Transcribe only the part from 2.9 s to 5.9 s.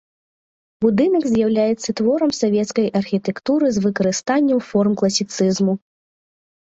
архітэктуры з выкарыстаннем форм класіцызму.